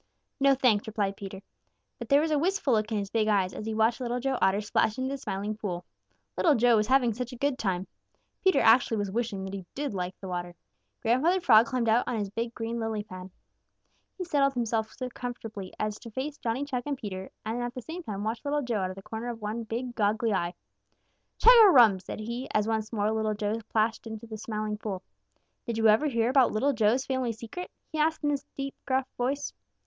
[0.39, 1.43] "No, thanks," replied Peter,
[1.99, 4.39] but there was a wistful look in his big eyes as he watched Little Joe
[4.41, 5.85] Otter splash into the Smiling Pool.
[6.35, 7.85] Little Joe was having such a good time!
[8.43, 10.55] Peter actually was wishing that he did like the water.
[11.03, 13.29] Grandfather Frog climbed out on his big green lily pad.
[14.17, 17.81] He settled himself comfortably so as to face Johnny Chuck and Peter and at the
[17.83, 20.55] same time watch Little Joe out of the corner of one big, goggly eye.
[21.37, 25.03] "Chug a rum!" said he, as once more Little Joe splashed into the Smiling Pool.
[25.67, 29.07] "Did you ever hear about Little Joe's family secret?" he asked in his deep gruff
[29.15, 29.53] voice.